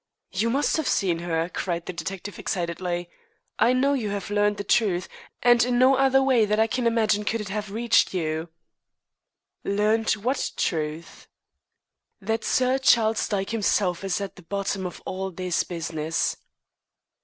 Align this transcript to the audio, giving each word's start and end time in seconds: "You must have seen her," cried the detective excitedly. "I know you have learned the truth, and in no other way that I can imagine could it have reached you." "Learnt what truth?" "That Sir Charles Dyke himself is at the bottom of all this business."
"You 0.31 0.49
must 0.49 0.77
have 0.77 0.87
seen 0.87 1.19
her," 1.19 1.47
cried 1.47 1.85
the 1.85 1.93
detective 1.93 2.39
excitedly. 2.39 3.07
"I 3.59 3.71
know 3.71 3.93
you 3.93 4.09
have 4.09 4.31
learned 4.31 4.57
the 4.57 4.63
truth, 4.63 5.07
and 5.43 5.63
in 5.63 5.77
no 5.77 5.93
other 5.95 6.23
way 6.23 6.43
that 6.43 6.59
I 6.59 6.65
can 6.65 6.87
imagine 6.87 7.23
could 7.23 7.39
it 7.39 7.49
have 7.49 7.69
reached 7.69 8.11
you." 8.11 8.49
"Learnt 9.63 10.17
what 10.17 10.53
truth?" 10.57 11.27
"That 12.19 12.43
Sir 12.43 12.79
Charles 12.79 13.27
Dyke 13.29 13.51
himself 13.51 14.03
is 14.03 14.19
at 14.19 14.37
the 14.37 14.41
bottom 14.41 14.87
of 14.87 15.03
all 15.05 15.29
this 15.29 15.63
business." 15.63 16.35